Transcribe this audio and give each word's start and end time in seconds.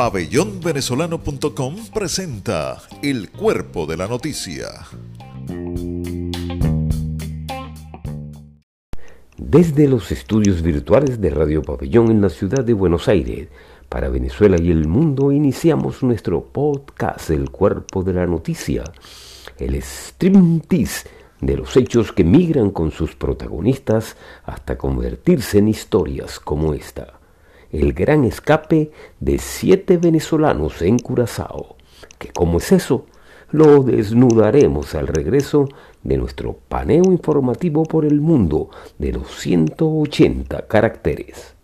Pabellonvenezolano.com 0.00 1.76
presenta 1.92 2.78
El 3.02 3.30
Cuerpo 3.30 3.86
de 3.86 3.98
la 3.98 4.08
Noticia. 4.08 4.68
Desde 9.36 9.88
los 9.88 10.10
estudios 10.10 10.62
virtuales 10.62 11.20
de 11.20 11.28
Radio 11.28 11.60
Pabellón 11.60 12.10
en 12.10 12.22
la 12.22 12.30
ciudad 12.30 12.64
de 12.64 12.72
Buenos 12.72 13.08
Aires, 13.08 13.48
para 13.90 14.08
Venezuela 14.08 14.56
y 14.58 14.70
el 14.70 14.88
mundo, 14.88 15.32
iniciamos 15.32 16.02
nuestro 16.02 16.44
podcast 16.44 17.28
El 17.28 17.50
Cuerpo 17.50 18.02
de 18.02 18.14
la 18.14 18.26
Noticia, 18.26 18.84
el 19.58 19.74
striptease 19.74 21.19
de 21.40 21.56
los 21.56 21.76
hechos 21.76 22.12
que 22.12 22.24
migran 22.24 22.70
con 22.70 22.90
sus 22.90 23.14
protagonistas 23.14 24.16
hasta 24.44 24.76
convertirse 24.76 25.58
en 25.58 25.68
historias 25.68 26.38
como 26.38 26.74
esta 26.74 27.20
el 27.72 27.92
gran 27.92 28.24
escape 28.24 28.90
de 29.20 29.38
siete 29.38 29.96
venezolanos 29.96 30.82
en 30.82 30.98
Curazao, 30.98 31.76
que 32.18 32.28
como 32.28 32.58
es 32.58 32.72
eso, 32.72 33.06
lo 33.52 33.82
desnudaremos 33.82 34.94
al 34.94 35.06
regreso 35.06 35.68
de 36.02 36.16
nuestro 36.16 36.56
paneo 36.68 37.04
informativo 37.04 37.84
por 37.84 38.04
el 38.04 38.20
mundo 38.20 38.70
de 38.98 39.12
los 39.12 39.28
180 39.40 40.66
caracteres. 40.66 41.54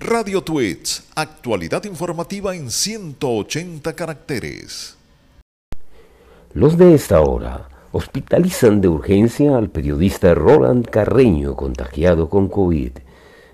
Radio 0.00 0.42
Tweets, 0.42 1.04
actualidad 1.14 1.84
informativa 1.84 2.54
en 2.54 2.70
180 2.70 3.94
caracteres. 3.94 4.96
Los 6.54 6.78
de 6.78 6.94
esta 6.94 7.20
hora 7.20 7.68
hospitalizan 7.90 8.80
de 8.80 8.86
urgencia 8.86 9.56
al 9.56 9.70
periodista 9.70 10.36
Roland 10.36 10.86
Carreño 10.88 11.56
contagiado 11.56 12.28
con 12.28 12.46
COVID. 12.46 12.92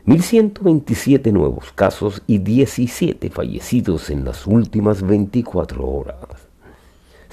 1.127 0.04 1.32
nuevos 1.32 1.72
casos 1.72 2.20
y 2.26 2.40
17 2.40 3.30
fallecidos 3.30 4.10
en 4.10 4.26
las 4.26 4.46
últimas 4.46 5.00
24 5.00 5.82
horas. 5.82 6.18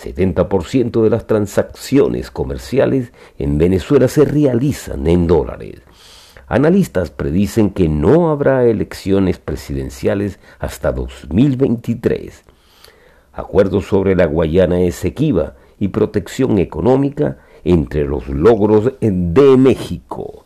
70% 0.02 1.04
de 1.04 1.10
las 1.10 1.28
transacciones 1.28 2.32
comerciales 2.32 3.12
en 3.38 3.58
Venezuela 3.58 4.08
se 4.08 4.24
realizan 4.24 5.06
en 5.06 5.28
dólares. 5.28 5.82
Analistas 6.48 7.12
predicen 7.12 7.72
que 7.72 7.90
no 7.90 8.30
habrá 8.30 8.64
elecciones 8.64 9.38
presidenciales 9.38 10.40
hasta 10.60 10.94
2023. 10.94 12.46
Acuerdos 13.38 13.86
sobre 13.86 14.16
la 14.16 14.26
Guayana 14.26 14.82
Esequiba 14.82 15.54
y 15.80 15.90
protección 15.90 16.58
económica 16.58 17.38
entre 17.64 18.04
los 18.04 18.28
logros 18.28 18.94
de 19.00 19.58
México. 19.58 20.46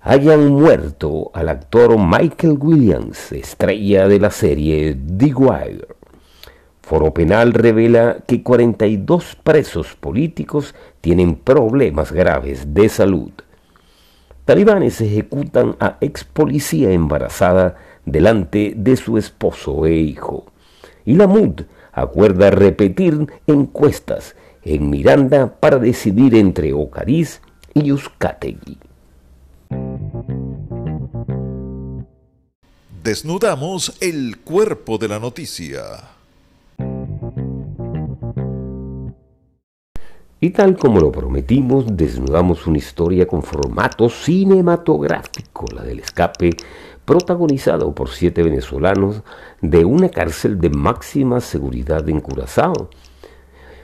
Hayan 0.00 0.48
muerto 0.48 1.30
al 1.34 1.50
actor 1.50 1.98
Michael 1.98 2.56
Williams, 2.58 3.30
estrella 3.32 4.08
de 4.08 4.18
la 4.18 4.30
serie 4.30 4.96
The 5.18 5.34
Wire. 5.34 5.88
Foro 6.80 7.12
Penal 7.12 7.52
revela 7.52 8.20
que 8.26 8.42
42 8.42 9.36
presos 9.42 9.94
políticos 9.94 10.74
tienen 11.02 11.34
problemas 11.36 12.10
graves 12.10 12.72
de 12.72 12.88
salud. 12.88 13.32
Talibanes 14.46 15.02
ejecutan 15.02 15.76
a 15.78 15.98
ex 16.00 16.24
policía 16.24 16.90
embarazada 16.92 17.76
delante 18.06 18.72
de 18.74 18.96
su 18.96 19.18
esposo 19.18 19.84
e 19.84 19.96
hijo. 19.96 20.46
Y 21.08 21.14
la 21.14 21.26
MUD 21.26 21.62
acuerda 21.90 22.50
repetir 22.50 23.28
encuestas 23.46 24.36
en 24.62 24.90
Miranda 24.90 25.58
para 25.58 25.78
decidir 25.78 26.34
entre 26.34 26.74
Ocariz 26.74 27.40
y 27.72 27.92
Uzcategui. 27.92 28.76
Desnudamos 33.02 33.96
el 34.02 34.36
cuerpo 34.40 34.98
de 34.98 35.08
la 35.08 35.18
noticia. 35.18 36.17
Y 40.40 40.50
tal 40.50 40.76
como 40.76 41.00
lo 41.00 41.10
prometimos, 41.10 41.84
desnudamos 41.96 42.68
una 42.68 42.78
historia 42.78 43.26
con 43.26 43.42
formato 43.42 44.08
cinematográfico, 44.08 45.66
la 45.74 45.82
del 45.82 45.98
escape 45.98 46.50
protagonizado 47.04 47.92
por 47.92 48.10
siete 48.10 48.44
venezolanos 48.44 49.22
de 49.60 49.84
una 49.84 50.10
cárcel 50.10 50.60
de 50.60 50.70
máxima 50.70 51.40
seguridad 51.40 52.08
en 52.08 52.20
Curazao. 52.20 52.88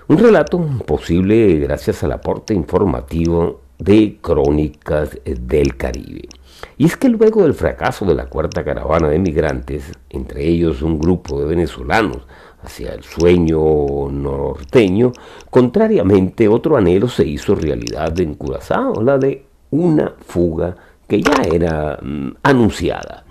Un 0.06 0.19
relato 0.19 0.60
posible 0.87 1.59
gracias 1.59 2.04
al 2.04 2.12
aporte 2.12 2.54
informativo 2.54 3.62
de 3.78 4.19
Crónicas 4.21 5.19
del 5.25 5.76
Caribe. 5.76 6.28
Y 6.78 6.84
es 6.84 6.97
que 6.97 7.09
luego 7.09 7.42
del 7.42 7.54
fracaso 7.54 8.04
de 8.04 8.15
la 8.15 8.26
cuarta 8.26 8.62
caravana 8.62 9.09
de 9.09 9.19
migrantes, 9.19 9.91
entre 10.09 10.47
ellos 10.47 10.82
un 10.82 11.00
grupo 11.00 11.41
de 11.41 11.47
venezolanos 11.47 12.26
hacia 12.64 12.94
el 12.94 13.02
sueño 13.02 14.10
norteño, 14.10 15.12
contrariamente 15.50 16.48
otro 16.48 16.76
anhelo 16.76 17.08
se 17.08 17.26
hizo 17.26 17.54
realidad 17.54 18.19
en 18.20 18.34
Curazao, 18.34 19.02
la 19.02 19.19
de 19.19 19.44
una 19.70 20.14
fuga 20.26 20.76
que 21.06 21.20
ya 21.20 21.42
era 21.53 21.98
mm, 22.00 22.36
anunciada. 22.42 23.24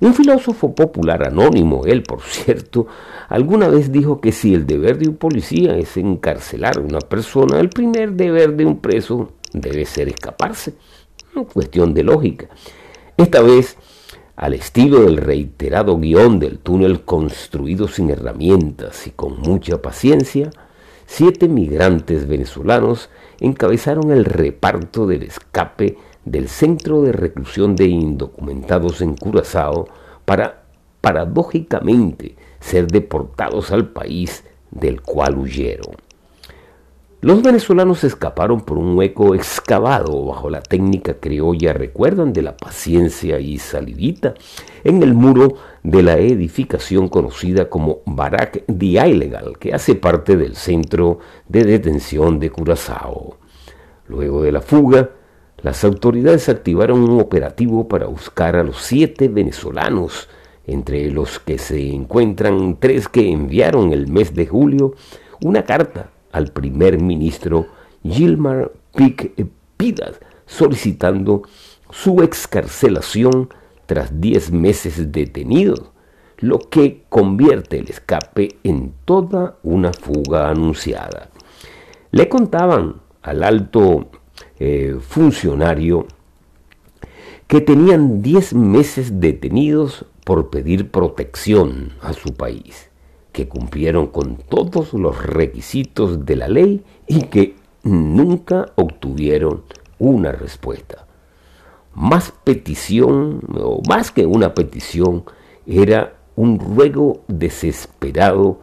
Un 0.00 0.14
filósofo 0.14 0.74
popular 0.74 1.26
anónimo, 1.26 1.84
él 1.84 2.02
por 2.02 2.20
cierto, 2.22 2.86
alguna 3.28 3.68
vez 3.68 3.90
dijo 3.90 4.20
que 4.20 4.32
si 4.32 4.54
el 4.54 4.66
deber 4.66 4.98
de 4.98 5.08
un 5.08 5.16
policía 5.16 5.76
es 5.76 5.96
encarcelar 5.96 6.78
a 6.78 6.82
una 6.82 7.00
persona, 7.00 7.58
el 7.58 7.68
primer 7.68 8.12
deber 8.12 8.54
de 8.54 8.66
un 8.66 8.78
preso 8.80 9.32
debe 9.52 9.84
ser 9.84 10.08
escaparse. 10.08 10.74
cuestión 11.52 11.94
de 11.94 12.02
lógica. 12.02 12.48
Esta 13.16 13.40
vez, 13.40 13.76
al 14.38 14.54
estilo 14.54 15.00
del 15.00 15.16
reiterado 15.16 15.98
guion 15.98 16.38
del 16.38 16.60
túnel 16.60 17.04
construido 17.04 17.88
sin 17.88 18.10
herramientas 18.10 19.08
y 19.08 19.10
con 19.10 19.40
mucha 19.40 19.82
paciencia, 19.82 20.50
siete 21.06 21.48
migrantes 21.48 22.28
venezolanos 22.28 23.10
encabezaron 23.40 24.12
el 24.12 24.24
reparto 24.24 25.08
del 25.08 25.24
escape 25.24 25.98
del 26.24 26.48
Centro 26.48 27.02
de 27.02 27.10
Reclusión 27.10 27.74
de 27.74 27.86
Indocumentados 27.86 29.00
en 29.00 29.16
Curazao 29.16 29.88
para, 30.24 30.62
paradójicamente, 31.00 32.36
ser 32.60 32.86
deportados 32.86 33.72
al 33.72 33.88
país 33.88 34.44
del 34.70 35.00
cual 35.00 35.36
huyeron. 35.36 35.96
Los 37.20 37.42
venezolanos 37.42 38.04
escaparon 38.04 38.60
por 38.60 38.78
un 38.78 38.96
hueco 38.96 39.34
excavado 39.34 40.26
bajo 40.26 40.48
la 40.50 40.62
técnica 40.62 41.14
criolla, 41.14 41.72
recuerdan 41.72 42.32
de 42.32 42.42
la 42.42 42.56
paciencia 42.56 43.40
y 43.40 43.58
salidita, 43.58 44.34
en 44.84 45.02
el 45.02 45.14
muro 45.14 45.54
de 45.82 46.04
la 46.04 46.16
edificación 46.18 47.08
conocida 47.08 47.68
como 47.68 48.02
Barak 48.06 48.64
de 48.68 48.86
Ilegal, 48.86 49.58
que 49.58 49.74
hace 49.74 49.96
parte 49.96 50.36
del 50.36 50.54
centro 50.54 51.18
de 51.48 51.64
detención 51.64 52.38
de 52.38 52.50
Curazao. 52.50 53.38
Luego 54.06 54.44
de 54.44 54.52
la 54.52 54.60
fuga, 54.60 55.10
las 55.60 55.82
autoridades 55.82 56.48
activaron 56.48 57.00
un 57.00 57.18
operativo 57.18 57.88
para 57.88 58.06
buscar 58.06 58.54
a 58.54 58.62
los 58.62 58.80
siete 58.82 59.26
venezolanos, 59.26 60.28
entre 60.68 61.10
los 61.10 61.40
que 61.40 61.58
se 61.58 61.90
encuentran 61.90 62.78
tres 62.78 63.08
que 63.08 63.28
enviaron 63.28 63.92
el 63.92 64.06
mes 64.06 64.36
de 64.36 64.46
julio 64.46 64.94
una 65.40 65.64
carta 65.64 66.10
al 66.32 66.52
primer 66.52 67.00
ministro 67.00 67.66
Gilmar 68.02 68.72
Pic 68.94 69.32
Pidas 69.76 70.20
solicitando 70.46 71.42
su 71.90 72.22
excarcelación 72.22 73.48
tras 73.86 74.20
diez 74.20 74.50
meses 74.50 75.12
detenido, 75.12 75.92
lo 76.38 76.58
que 76.58 77.04
convierte 77.08 77.78
el 77.78 77.88
escape 77.88 78.58
en 78.62 78.92
toda 79.04 79.56
una 79.62 79.92
fuga 79.92 80.50
anunciada. 80.50 81.30
Le 82.10 82.28
contaban 82.28 82.96
al 83.22 83.42
alto 83.42 84.08
eh, 84.58 84.96
funcionario 85.00 86.06
que 87.46 87.60
tenían 87.62 88.20
10 88.22 88.54
meses 88.54 89.20
detenidos 89.20 90.04
por 90.24 90.50
pedir 90.50 90.90
protección 90.90 91.94
a 92.02 92.12
su 92.12 92.34
país, 92.34 92.87
que 93.38 93.46
cumplieron 93.46 94.08
con 94.08 94.34
todos 94.34 94.94
los 94.94 95.22
requisitos 95.22 96.26
de 96.26 96.34
la 96.34 96.48
ley 96.48 96.82
y 97.06 97.20
que 97.26 97.54
nunca 97.84 98.72
obtuvieron 98.74 99.62
una 100.00 100.32
respuesta. 100.32 101.06
Más 101.94 102.32
petición, 102.42 103.38
o 103.54 103.80
más 103.88 104.10
que 104.10 104.26
una 104.26 104.54
petición, 104.54 105.22
era 105.68 106.14
un 106.34 106.58
ruego 106.58 107.20
desesperado 107.28 108.58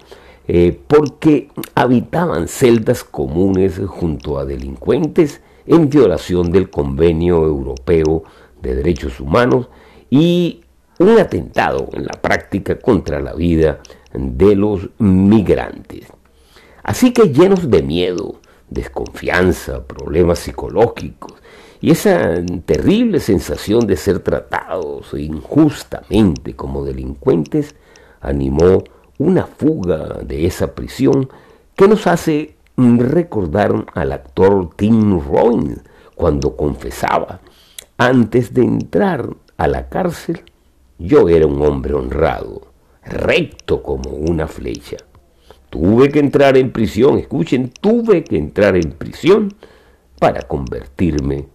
eh, 0.45 0.77
porque 0.87 1.47
habitaban 1.73 2.49
celdas 2.49 3.05
comunes 3.05 3.79
junto 3.87 4.37
a 4.39 4.43
delincuentes 4.43 5.39
en 5.65 5.89
violación 5.89 6.51
del 6.51 6.69
Convenio 6.69 7.45
Europeo 7.45 8.23
de 8.61 8.75
Derechos 8.75 9.21
Humanos 9.21 9.69
y 10.09 10.65
un 10.99 11.17
atentado 11.17 11.87
en 11.93 12.03
la 12.03 12.21
práctica 12.21 12.77
contra 12.77 13.21
la 13.21 13.33
vida 13.33 13.79
de 14.17 14.55
los 14.55 14.89
migrantes. 14.97 16.07
Así 16.83 17.11
que 17.13 17.33
llenos 17.33 17.69
de 17.69 17.81
miedo, 17.81 18.39
desconfianza, 18.69 19.85
problemas 19.85 20.39
psicológicos 20.39 21.33
Y 21.81 21.91
esa 21.91 22.43
terrible 22.65 23.19
sensación 23.19 23.85
de 23.85 23.97
ser 23.97 24.19
tratados 24.19 25.13
injustamente 25.13 26.55
como 26.55 26.83
delincuentes 26.83 27.75
animó 28.21 28.83
una 29.17 29.45
fuga 29.45 30.19
de 30.23 30.45
esa 30.45 30.73
prisión 30.73 31.29
que 31.75 31.87
nos 31.87 32.07
hace 32.07 32.55
recordar 32.77 33.85
al 33.93 34.11
actor 34.11 34.69
Tim 34.75 35.19
Robbins 35.19 35.81
cuando 36.15 36.55
confesaba, 36.55 37.41
antes 37.97 38.53
de 38.53 38.63
entrar 38.63 39.29
a 39.57 39.67
la 39.67 39.89
cárcel, 39.89 40.41
yo 40.97 41.29
era 41.29 41.45
un 41.45 41.61
hombre 41.61 41.93
honrado, 41.93 42.61
recto 43.05 43.81
como 43.81 44.09
una 44.11 44.47
flecha. 44.47 44.97
Tuve 45.69 46.09
que 46.09 46.19
entrar 46.19 46.57
en 46.57 46.71
prisión, 46.71 47.17
escuchen, 47.17 47.69
tuve 47.69 48.23
que 48.23 48.37
entrar 48.37 48.75
en 48.75 48.91
prisión 48.91 49.53
para 50.19 50.41
convertirme 50.43 51.47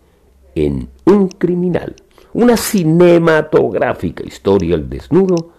en 0.55 0.89
un 1.05 1.29
criminal. 1.29 1.95
Una 2.33 2.57
cinematográfica 2.57 4.25
historia 4.25 4.77
al 4.77 4.89
desnudo 4.89 5.53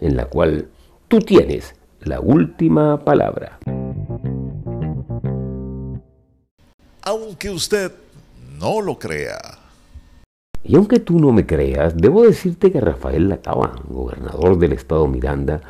en 0.00 0.16
la 0.16 0.26
cual 0.26 0.68
tú 1.08 1.20
tienes 1.20 1.74
la 2.00 2.20
última 2.20 3.04
palabra. 3.04 3.58
Aunque 7.02 7.50
usted 7.50 7.92
no 8.58 8.80
lo 8.80 8.98
crea. 8.98 9.59
Y 10.62 10.76
aunque 10.76 11.00
tú 11.00 11.18
no 11.18 11.32
me 11.32 11.46
creas, 11.46 11.96
debo 11.96 12.22
decirte 12.22 12.70
que 12.70 12.80
Rafael 12.80 13.28
Lacaba, 13.28 13.72
gobernador 13.88 14.58
del 14.58 14.72
estado 14.72 15.06
Miranda, 15.06 15.62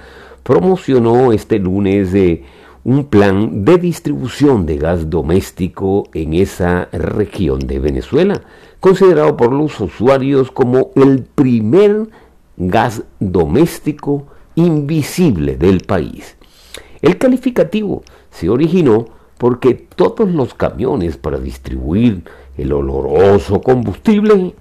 promocionó 0.43 1.33
este 1.33 1.59
lunes 1.59 2.13
de 2.13 2.45
un 2.83 3.05
plan 3.05 3.65
de 3.65 3.79
distribución 3.79 4.67
de 4.67 4.79
gas 4.79 5.11
doméstico 5.11 6.09
en 6.15 6.35
esa 6.35 6.89
región 6.93 7.61
de 7.61 7.79
Venezuela, 7.79 8.43
considerado 8.81 9.37
por 9.37 9.53
los 9.53 9.79
usuarios 9.81 10.51
como 10.51 10.91
el 10.97 11.23
primer 11.23 12.09
gas 12.57 13.03
doméstico 13.21 14.27
invisible 14.55 15.57
del 15.57 15.81
país. 15.81 16.37
El 17.03 17.19
calificativo 17.19 18.03
se 18.31 18.49
originó 18.49 19.07
porque 19.39 19.75
todos 19.75 20.29
los 20.31 20.55
camiones 20.55 21.17
para 21.17 21.39
distribuir 21.39 22.25
el 22.59 22.73
oloroso 22.73 23.61
combustible 23.61 24.55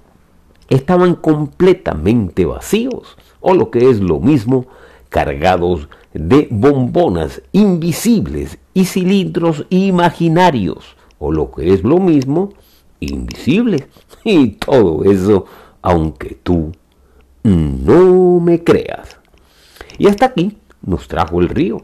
estaban 0.70 1.16
completamente 1.16 2.46
vacíos, 2.46 3.16
o 3.40 3.54
lo 3.54 3.70
que 3.70 3.90
es 3.90 4.00
lo 4.00 4.20
mismo, 4.20 4.66
cargados 5.10 5.88
de 6.14 6.48
bombonas 6.50 7.42
invisibles 7.52 8.58
y 8.72 8.86
cilindros 8.86 9.66
imaginarios, 9.68 10.96
o 11.18 11.32
lo 11.32 11.50
que 11.50 11.74
es 11.74 11.84
lo 11.84 11.98
mismo, 11.98 12.54
invisibles. 13.00 13.86
Y 14.22 14.48
todo 14.48 15.10
eso, 15.10 15.46
aunque 15.80 16.38
tú 16.42 16.72
no 17.42 18.38
me 18.38 18.62
creas. 18.62 19.18
Y 19.96 20.08
hasta 20.08 20.26
aquí 20.26 20.58
nos 20.82 21.08
trajo 21.08 21.40
el 21.40 21.48
río. 21.48 21.80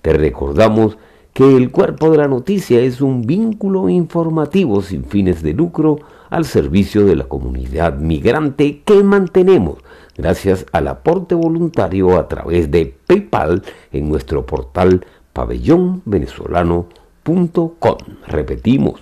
Te 0.00 0.14
recordamos 0.14 0.96
que 1.34 1.56
el 1.56 1.70
cuerpo 1.72 2.10
de 2.10 2.18
la 2.18 2.28
noticia 2.28 2.80
es 2.80 3.00
un 3.00 3.22
vínculo 3.22 3.88
informativo 3.88 4.82
sin 4.82 5.04
fines 5.04 5.42
de 5.42 5.52
lucro 5.52 5.98
al 6.30 6.44
servicio 6.44 7.04
de 7.04 7.16
la 7.16 7.24
comunidad 7.24 7.98
migrante 7.98 8.82
que 8.84 9.02
mantenemos 9.02 9.78
gracias 10.16 10.64
al 10.70 10.86
aporte 10.88 11.34
voluntario 11.34 12.16
a 12.16 12.28
través 12.28 12.70
de 12.70 12.96
PayPal 13.06 13.64
en 13.92 14.08
nuestro 14.08 14.46
portal 14.46 15.04
pabellonvenezolano.com. 15.32 17.98
Repetimos, 18.28 19.00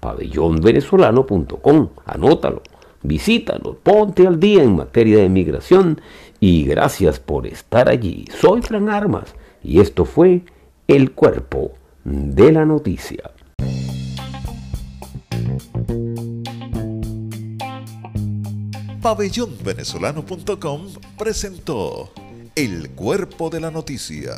pabellonvenezolano.com. 0.00 1.88
Anótalo, 2.06 2.62
visítanos, 3.02 3.76
ponte 3.82 4.26
al 4.26 4.40
día 4.40 4.62
en 4.62 4.76
materia 4.76 5.18
de 5.18 5.28
migración 5.28 6.00
y 6.40 6.64
gracias 6.64 7.20
por 7.20 7.46
estar 7.46 7.90
allí. 7.90 8.24
Soy 8.40 8.62
Fran 8.62 8.88
Armas 8.88 9.34
y 9.62 9.80
esto 9.80 10.06
fue 10.06 10.44
el 10.86 11.12
cuerpo 11.12 11.72
de 12.04 12.52
la 12.52 12.66
noticia. 12.66 13.30
Pabellonvenezolano.com 19.00 20.88
presentó 21.18 22.12
El 22.54 22.90
cuerpo 22.90 23.48
de 23.50 23.60
la 23.60 23.70
noticia 23.70 24.34